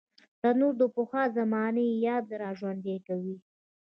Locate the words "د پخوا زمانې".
0.79-1.85